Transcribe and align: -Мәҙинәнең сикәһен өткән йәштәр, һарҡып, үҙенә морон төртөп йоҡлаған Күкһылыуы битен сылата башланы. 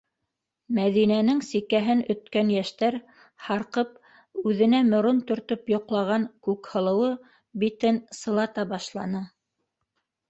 -Мәҙинәнең 0.77 1.41
сикәһен 1.47 1.99
өткән 2.13 2.49
йәштәр, 2.53 2.97
һарҡып, 3.49 3.91
үҙенә 4.53 4.81
морон 4.89 5.21
төртөп 5.33 5.69
йоҡлаған 5.75 6.27
Күкһылыуы 6.49 7.15
битен 7.65 8.01
сылата 8.23 8.67
башланы. 8.75 9.27